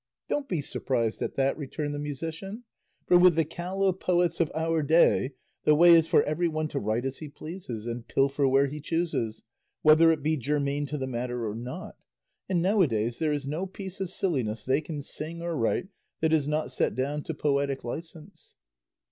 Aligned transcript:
"Don't 0.27 0.49
be 0.49 0.61
surprised 0.61 1.21
at 1.21 1.35
that," 1.35 1.55
returned 1.59 1.93
the 1.93 1.99
musician; 1.99 2.63
"for 3.05 3.19
with 3.19 3.35
the 3.35 3.45
callow 3.45 3.93
poets 3.93 4.39
of 4.39 4.51
our 4.55 4.81
day 4.81 5.33
the 5.63 5.75
way 5.75 5.93
is 5.93 6.07
for 6.07 6.23
every 6.23 6.47
one 6.47 6.67
to 6.69 6.79
write 6.79 7.05
as 7.05 7.19
he 7.19 7.29
pleases 7.29 7.85
and 7.85 8.07
pilfer 8.07 8.47
where 8.47 8.65
he 8.65 8.81
chooses, 8.81 9.43
whether 9.83 10.11
it 10.11 10.23
be 10.23 10.35
germane 10.37 10.87
to 10.87 10.97
the 10.97 11.05
matter 11.05 11.47
or 11.47 11.53
not, 11.53 11.97
and 12.49 12.63
now 12.63 12.81
a 12.81 12.87
days 12.87 13.19
there 13.19 13.31
is 13.31 13.45
no 13.45 13.67
piece 13.67 14.01
of 14.01 14.09
silliness 14.09 14.63
they 14.65 14.81
can 14.81 15.03
sing 15.03 15.39
or 15.43 15.55
write 15.55 15.89
that 16.19 16.33
is 16.33 16.47
not 16.47 16.71
set 16.71 16.95
down 16.95 17.21
to 17.21 17.35
poetic 17.35 17.83
licence." 17.83 18.55